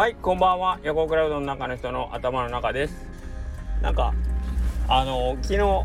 [0.00, 0.80] はいこんばんは。
[0.82, 3.06] 横クラウドの中の人の頭の中です。
[3.82, 4.14] なんか
[4.88, 5.84] あの昨日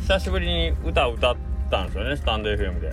[0.00, 1.36] 久しぶりに歌を歌っ
[1.70, 2.92] たんですよねスタンド FM で。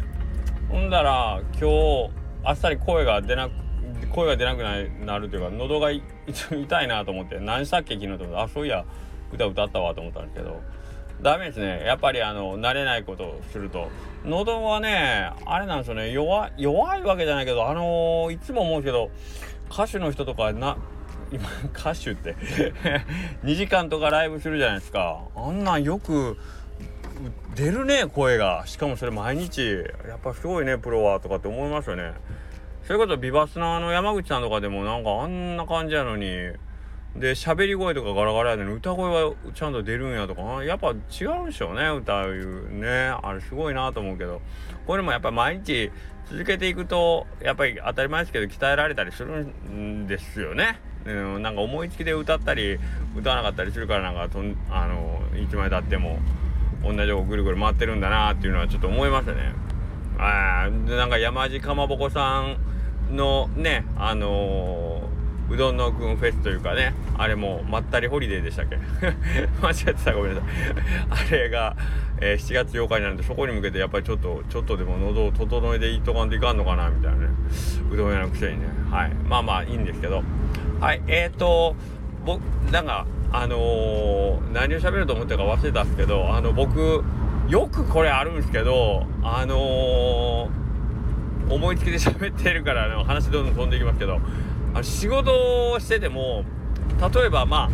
[0.70, 2.11] ほんだら今日
[2.43, 3.54] あっさり声が出なく
[4.11, 4.61] 声が出なく
[5.04, 8.85] なるというか喉が 痛いなと思って何したっけ昨日と思ってあそういや
[9.33, 10.61] 歌歌ったわと思ったんですけど。
[11.19, 11.83] ダメですね。
[11.83, 13.89] やっぱりあの慣れないことをすると。
[14.23, 16.11] 喉はねあれなんですよね。
[16.11, 19.09] 弱弱いわけじゃないけどあのー、いつも思うけど
[19.71, 20.77] 歌手の人とかな
[21.31, 22.35] 今歌手って。
[23.44, 25.21] 2時間とかライブするじゃないですか。
[25.35, 26.38] あんなんよく
[27.55, 28.63] 出るね声が。
[28.66, 29.84] しかもそれ毎日。
[30.07, 32.13] やっぱすごいねプロはとかって思いますよね。
[32.84, 36.27] それこそビバスナーの山口さんとかでもなんかあんな感じやのに
[37.20, 42.88] で喋り声とかガラガラやのに歌声はちゃんと出るんやとかやっぱ違うんでしょうね歌うね
[43.23, 44.41] あれすごいなと思うけど
[44.85, 45.91] これもやっぱ毎日
[46.30, 50.79] 続けていくとやっぱり当たり前ですけど鍛えられたりするんですよね。
[51.05, 52.77] うん、なんか思いつきで歌ったり
[53.15, 56.20] 歌わなかったりするからなんかとんあのいつまでたっても
[56.84, 59.54] 同じとこぐるぐる回ってるんだなっていうのはちょっと思いましたね。
[60.20, 62.57] あなんか山地かまぼこさん
[63.15, 64.97] のねあのー
[65.50, 68.78] うどんのくんフェスというかねあれもまったりホリデーでしたっけ？
[69.62, 70.50] 間違ってたごめんなさい。
[71.09, 71.75] あれが、
[72.19, 77.28] えー、7月8日になるんでそこに向けてやっぱりちょっとちょっとでも喉を整えていっとかんといかんのかなみたいなね。
[77.91, 78.67] うどん屋のくせにね。
[78.91, 79.12] はい。
[79.28, 80.23] まあまあいいんですけど。
[80.79, 81.01] はい。
[81.07, 81.75] えっ、ー、と
[82.25, 82.41] 僕
[82.72, 87.03] なんかあのー、何を喋ると思ったか忘れたんですけどあの僕
[87.50, 90.50] よくこれあるんですけどあの
[91.50, 94.19] 思いつきで喋ってるからの話どんどん飛んでいきますけど
[94.73, 96.44] あ仕事をしてても
[97.13, 97.69] 例えばまあ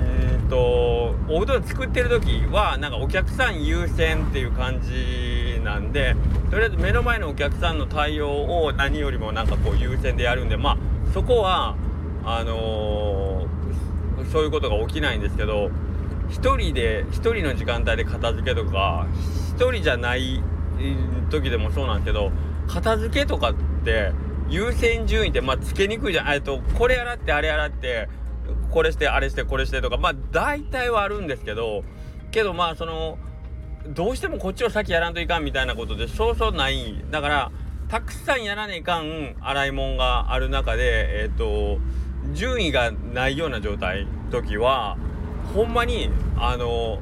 [0.00, 6.16] えっ、とおうどん作ってる時はなんかお客さん優先っていう感じなんで
[6.50, 10.78] とりあえず目の前のお客さんの対応を何よりもなんかこう優先でやるんでまあ
[11.12, 11.76] そこは
[12.24, 15.70] あのー、そういうことが起きないんですけど
[16.30, 19.06] 1人で1人の時間帯で片付けとか
[19.56, 20.42] 1人じゃない
[21.30, 22.30] 時でもそうなんですけど
[22.68, 24.12] 片付けとかって
[24.52, 26.34] 優先順位ってまあつけにくいじゃん。
[26.34, 28.08] えっとこれ洗ってあれ洗って
[28.70, 29.96] これしてあれしてこれしてとか。
[29.96, 31.84] まあ大体はあるんですけど。
[32.30, 33.18] けどまあその
[33.88, 37.02] どうしてもこっちを先やらんといかんみたいなことでそうそうない。
[37.10, 37.52] だから
[37.88, 41.78] たくさんやらねえかん洗い物がある中でえっ、と
[42.34, 44.96] 順位がないような状態時は
[45.54, 47.00] ほんまにあの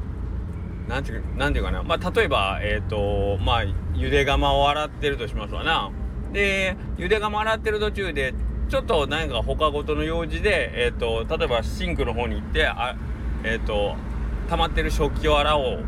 [0.89, 1.83] なんていうかな。
[1.83, 5.91] まあ例えばえっ、とまあゆで釜を洗ってるとしますわな。
[6.32, 8.34] でゆで釜洗ってる途中で
[8.68, 12.96] ちょっと何か他ごとの用事で、えーと、例えばシンクの方に行ってあ
[13.42, 13.96] えっ、ー、と
[14.48, 15.84] 溜まってる食器を洗おう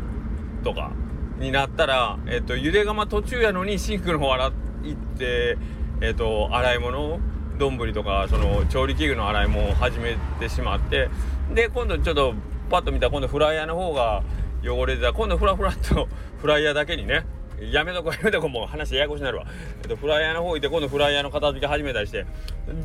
[0.63, 0.91] とか
[1.39, 4.51] になったら、えーと、ゆで釜途中やのにシンクの方洗
[4.83, 5.57] 行って、
[6.01, 7.19] えーと、洗い物
[7.57, 11.09] 丼とかその調理器具の洗い物を始めてしまって
[11.53, 12.33] で今度ちょっと
[12.69, 14.23] パッと見たら今度フライヤーの方が
[14.65, 15.13] 汚れてた。
[15.13, 16.07] 今度フラフラっと
[16.39, 17.25] フライヤーだけにね
[17.61, 19.45] やめとこやめとこもう話ややこしになるわ、
[19.83, 22.25] えっと、フライヤーの方行って今度フライヤーの片付け始めたりして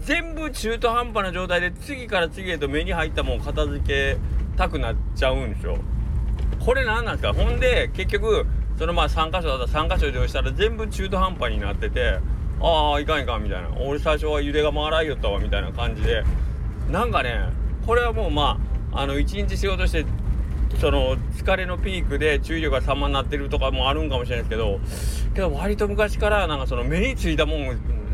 [0.02, 4.16] 全部中途半端な状態で次から次へと目に入ったもん片付け
[4.56, 5.78] たくなっちゃうんですよ。
[6.64, 7.32] これ何なんですか？
[7.32, 8.46] ほんで結局
[8.78, 12.18] そのまあ3箇所だったら3箇所移動したら全部中途半端になってて
[12.60, 13.68] ああいかんいかんみたいな。
[13.80, 16.24] 俺最初は茹でが回らいよったわみたいな感じで。
[16.90, 17.50] なんかね
[17.86, 18.58] これはもうま
[18.92, 20.04] ああの一日仕事して
[20.76, 24.80] その疲れのピークで注意力が様になってるとかもあるんかもしれないですけど
[25.34, 27.68] けど割と昔からなんかその目についたもん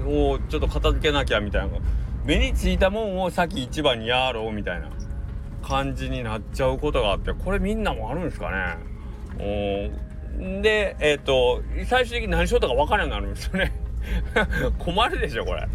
[0.06, 1.78] をちょっと片付けなきゃみたいな
[2.24, 4.90] 目についたもんを先一番にやろうみたいな
[5.62, 8.78] 感じになっちゃうことがあってこれみんなもあるんですかね。
[10.62, 13.72] でえっ、ー、と最終的に何しようとか分からなくなるんですよね。
[14.78, 15.66] 困るでしょこれ。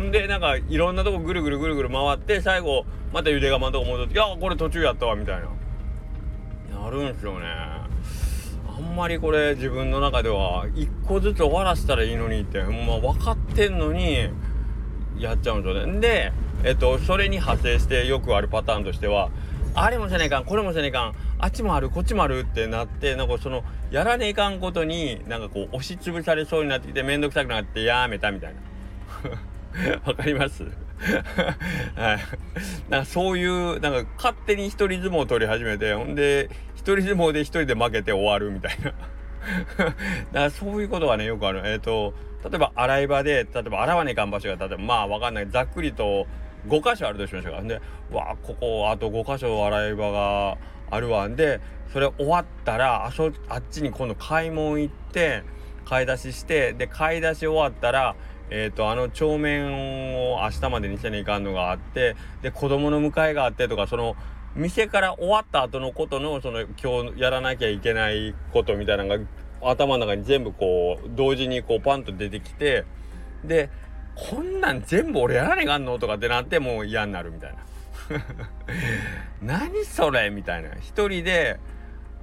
[0.00, 5.48] んでなんかいろんなとこぐるぐるぐるぐる回って最後またゆで釜のとこ戻って「いやこれ途中やったわ」みたいな。
[6.86, 7.46] なるんですよね。
[7.48, 14.28] あんまりこれ自分の中では一個ずつ終わらせたらいいのにってまあ分かってんのに
[15.18, 16.00] やっちゃうんですよね。
[16.00, 16.32] で
[16.62, 19.30] えっとそれに派生してよくあるパターンとしては
[19.74, 28.60] あれもせねえかんこれもせねえかんあっちもあるこっちもあるってなってなんかそのやらねえかんことになんかこう押しつぶされそうになってきて面倒くさくなってやめたみたいな。
[30.06, 30.64] わかります？
[31.94, 32.18] はい。
[32.88, 36.48] なんかそういう、なんか勝手に一人相撲を取り始めて、ほんで、
[36.94, 38.92] 人相撲で一人で負けて終わるみたいな。
[38.92, 39.94] だか
[40.32, 41.62] らそういうことがね、よくある。
[41.64, 45.48] えっ、ー、と、例えば洗い場で、例えば洗わねえかん場所が、例えばまあわかんない。
[45.48, 46.26] ざっくりと
[46.68, 47.62] 5箇所あるとしましょうか。
[47.62, 47.80] で、
[48.10, 50.58] わあ、ここあと5箇所洗い場が
[50.90, 51.60] あるわんで、
[51.92, 55.42] それ終わったら、あそあっちに今度買い物行って、
[55.84, 58.16] 買い出しして、で、買い出し終わったら、
[58.48, 64.14] えーと、あの帳面を明日までにせないかんのがあってで子供の迎えがあってとかその
[64.56, 69.24] 店から終わった後のことのその今日やらなきゃいけないことみたいなのが
[69.62, 72.84] 頭の中に全部こう同時にこうパンと出てきて
[73.44, 73.68] で
[74.14, 77.58] こんなん全部俺やらねえかんのとかってなってもう嫌になるみたいな。
[79.42, 80.70] 何それみたいな。
[80.80, 81.60] 一人で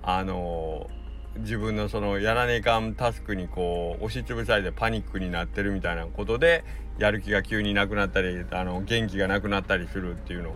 [0.02, 6.64] あのー、自分のそのやらねえかんタスクにこう押しつぶされてパニックになってるみたいなことで
[6.98, 10.56] やる気が急になくなったりあの元気がなくなったりするっていうの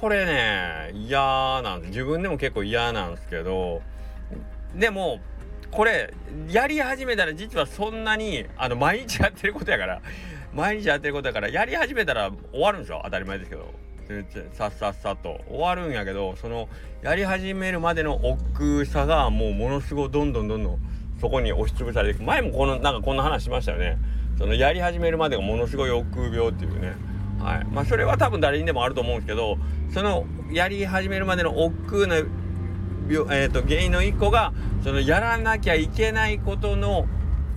[0.00, 3.80] これね嫌なんです自分でも結構嫌なんですけど
[4.74, 5.20] でも
[5.70, 6.12] これ
[6.48, 10.02] やり始めたら実はそんなにあの毎日やってることやから
[10.52, 13.00] 毎日やってることやからやり始めたら終わるんですよ。
[13.04, 13.72] 当たり前ですけど。
[14.52, 16.68] さっさっさっと終わるんやけどその
[17.00, 20.78] やり始めるまでの億劫さがもうものすごいどんどんどんどん
[21.20, 22.24] そこに押しつぶされていく。
[22.26, 23.96] 前もこのなんかこんな話しましたよね。
[24.36, 26.92] そのやり始めるまでがものすごい億劫病っていうね。
[27.44, 27.64] はい。
[27.66, 29.58] まあそれは多分誰にでもあると思うんですけど
[29.92, 32.28] そのやり始めるまでの億劫な病、
[33.38, 37.06] えーと、原因の一個がそのやらなきゃいけないことの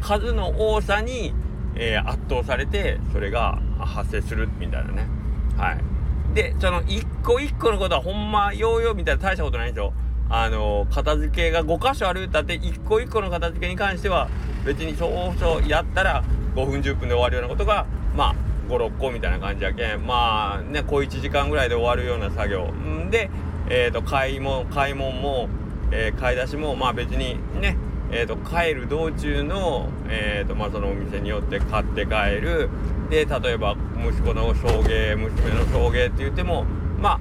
[0.01, 1.33] 数の多さに、
[1.75, 5.07] えー、圧倒されてそれが発生するみたいなね。
[5.55, 6.35] はい。
[6.35, 9.93] でその一個一個のことはほんまヨーヨーみたいな大したことないんですよ。
[10.29, 14.27] あの片付けが5箇所あるったって一個一個の片付けに関しては
[14.65, 16.23] 別にそうそうやったら
[16.53, 22.65] 5分10分で終わるようなことがまあ56個みたいな感じやけんまあね小1時間ぐらいで終わるような作業。
[22.65, 23.29] んで
[23.69, 25.49] えーと、買い物買い物も、
[25.91, 27.77] えー、買い出しもまあ別にね
[28.09, 32.69] えーと、帰る道中の,、えーとまあ、そのお店によって買って帰る。
[33.09, 33.75] で例えば
[34.05, 36.65] 息子の送迎娘の送迎って言っても
[36.99, 37.19] まあ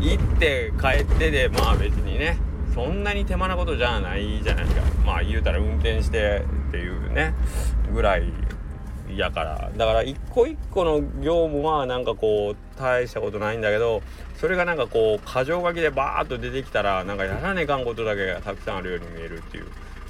[0.00, 2.38] 行って帰ってでまあ別にね
[2.74, 4.82] そんなに手間なことじゃないじゃないですか。
[5.04, 7.34] まあ言うたら運転してっていうね
[7.92, 8.32] ぐらい
[9.16, 9.70] やから。
[9.76, 14.02] だから一個一個の業務はなんかこう大したことないんだけど
[14.36, 19.66] それがなんかこう箇条書きでバーッと出てきたらなんかやらねえかんことだけがたくさんあるように見えるっていう。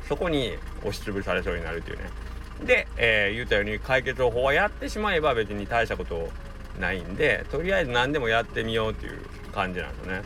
[0.08, 2.04] そこに押しつぶされそうになるっていうね。
[2.64, 6.28] で、えー、言ったように解決方法はやってしまえば別に大したこと
[6.80, 9.18] ないんでとりあえず何でもやってみようっていう
[9.52, 10.22] 感じなんですね。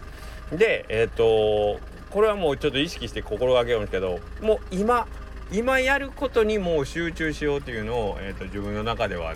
[0.56, 1.80] でえっ、ー、と
[2.10, 5.06] これはもうちょっと意識して心がけようんですけどもう今
[5.52, 9.34] 今やることにもう集中しようっていうのを、えーと、自分の中では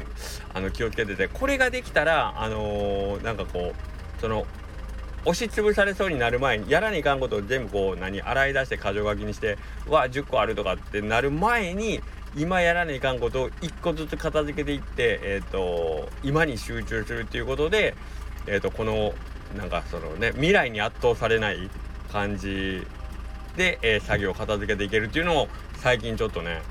[0.53, 4.47] あの気をつけててこれができたらあのー、なんかこうその
[5.25, 9.59] 押しつぶされそうになる前にやらにいかんことを全部こう何洗い出して箇条書きにして
[9.89, 12.01] わ10個あるとかってなる前に
[12.37, 17.95] 今やらにいかんことを1個ずつ片付けていって、えーと、今に集中するっていうことで、
[18.47, 19.15] えーとこの
[19.57, 21.71] なんかそのね未来に圧倒されない
[22.11, 22.87] 感じ
[23.56, 26.62] で、えー、作業を片付けていけるっていうのを最近ちょっとね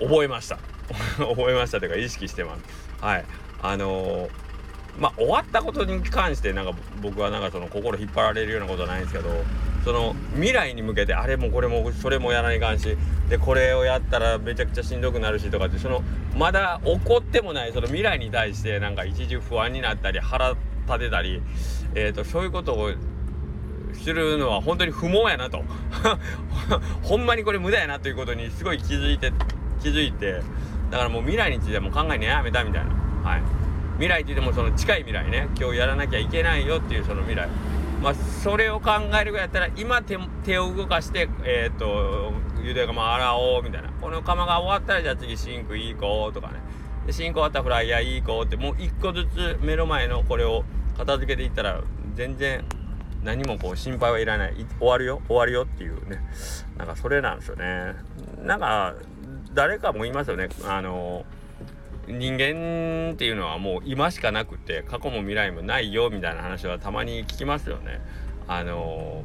[0.00, 0.58] 覚えました。
[1.18, 2.62] 覚えましたというか意識してます。
[3.00, 3.24] はい。
[3.60, 4.30] あのー、
[4.98, 6.72] まあ終わったことに関してなんか
[7.02, 9.28] 僕はなんかその心引っ張られるようなことはないんですけど
[9.84, 12.96] その未来に向けてあれもこれもそれもやらないかんし
[13.28, 16.02] でこれをやったらめちゃくちゃしんどくなるしとかってその
[16.36, 20.50] まだ起こってもないその未来に対してなんか一時不安になったり腹
[20.86, 21.42] 立てたり、
[21.94, 22.92] えーとそういうことを
[23.98, 25.62] するのは本当に不毛やなと。
[27.02, 29.32] ほんまにこれ無駄やなということにすごい気づいて
[29.82, 30.42] 気づいて
[30.90, 32.90] だからもう未来についても考えるのやめたみたいな。
[33.28, 33.42] はい。
[33.94, 35.48] 未来って言ってもその近い未来ね。
[35.58, 37.48] 今日やらなきゃいけないよっていうその未来。
[38.02, 42.32] まあそれを考えるぐらいやったら今手手を動かしてえっ、と
[42.62, 43.90] ゆで釜洗おうみたいな。
[44.00, 46.54] この釜が終わったらじゃあ次シンクいこうとかね。
[47.06, 50.64] でシンク終わったフライヤーいこうってもう一個ずつ目の前のこれを
[50.96, 51.80] 片付けていったら
[52.14, 52.64] 全然
[53.24, 54.54] 何もこう心配はいらない。
[54.78, 55.20] 終わるよ。
[55.26, 56.20] 終わるよっていうね。
[56.76, 57.94] なんかそれなんですよね。
[58.42, 58.94] なんか
[59.54, 60.48] 誰かも言いますよね。
[60.64, 61.24] あの
[62.06, 68.00] 人間っていうのはもう今しかなくて過去も未来もないよみたいな話はたまに聞きますよね。
[68.46, 69.24] あの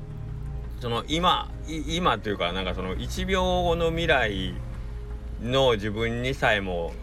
[0.81, 4.53] その今今というかなんかその1秒後の未来
[5.41, 6.93] の自分にさえも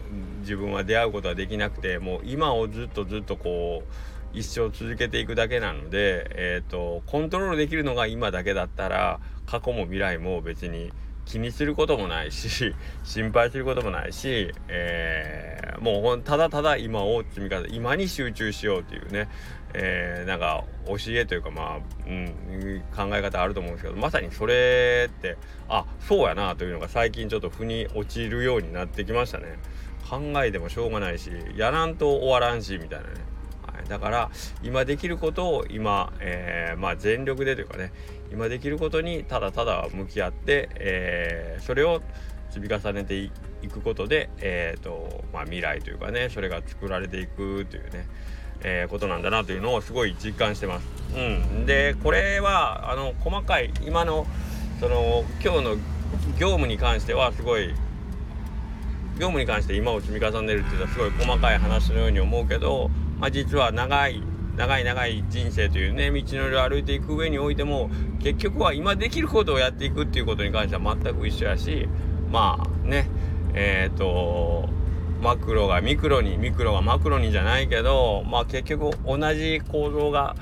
[0.41, 3.93] 自分は出会うことはできなくてもう今をずっとずっとこう
[4.33, 10.91] 一生続けていくだけなので、えーと、コントロールできるのが今だけだったら過去も未来も別に
[11.25, 12.73] 気にすることもないし
[13.03, 19.29] 心配することもないし、えー、もうただただ今を積み重ね今に集中しようっていうね、
[19.73, 25.37] えー、なんか教えというかまあ、うん、考え方あると思うんですけどまさにそれって
[25.69, 29.57] あそうやなというのが最近ちょっと腑に落ちるようになってきましたね。
[30.09, 33.13] 考えてもしょうがないしやらんと終わらんしみたいなね
[33.87, 34.31] だから
[34.63, 37.91] 今できることを今、えー、まあ、全力でというかね
[38.31, 42.01] 今できることにただただ向き合って、えー、それを
[42.49, 43.31] 積み重ねてい
[43.69, 48.07] くことで、えーとまあ、未来というかねそれが作られていくというね、
[48.63, 50.87] えー、ことなんだなというのをすごい実感してます。
[51.15, 54.25] うん、でこれはあの細かい今の
[54.79, 55.75] その今日の
[56.37, 57.73] 業務に関してはすごい
[59.21, 62.89] 業務に関して今を積み重ねるっていうのはすごい細かい話のように思うけど、
[63.21, 64.23] まあ、実は長い
[64.57, 71.87] 長い長い人生というね道のりを歩いていく上においても結局は今できることをやっていくっていうことに関しては全く一緒やし
[72.31, 73.07] まあね
[73.53, 74.67] えっ、ー、と
[75.21, 80.35] マクロがミクロにミクロがマクロにじゃないけどまあ結局同じ構造が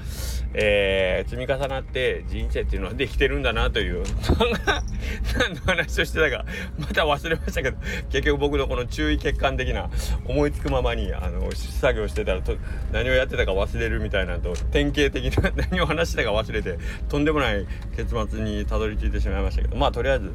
[0.54, 4.04] えー、積み重なって人生っていうのはできてるんだなという
[5.38, 6.46] 何の話をしてたか
[6.78, 7.78] また忘れましたけど
[8.10, 9.90] 結局僕のこの注意欠陥的な
[10.26, 12.56] 思いつくままにあの作業してたらと
[12.92, 16.78] 何をやってたか忘れるみたいなと典型的な 何を話してたか忘れて
[17.10, 20.34] とんでもない結末にたどり着いてしまいましたけどまあとりあえず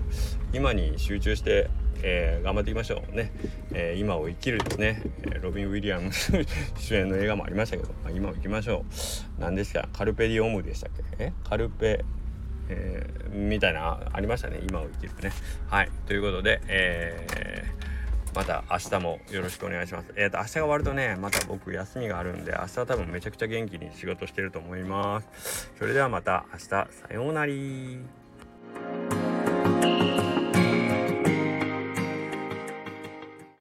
[0.53, 1.69] 今に集中して
[2.07, 3.17] えー、頑張っていきましょう。
[3.17, 3.33] ね、
[3.73, 6.33] えー、今を生きるですね、えロビン・ウィリアムス
[6.79, 8.85] 主演の映画もありましたけど、まあ、今を生きましょ
[9.39, 9.41] う。
[9.41, 9.89] 何ですか？
[9.93, 11.25] カルペディオムでしたっけ？
[11.25, 11.33] え？
[11.49, 12.05] カルペ
[12.69, 14.61] えー、みたいなありましたね。
[14.69, 15.33] 今を生きるね。
[15.69, 15.89] はい。
[16.07, 20.13] ということでえー、また明日もよろしくお願いします。
[20.17, 25.71] えっ、ー、と、明日が終わるとね、また僕休みがあるんで、明日は多分めちゃくちゃ元気に仕事してると思います。
[25.79, 27.53] それではまた明日、さようなら。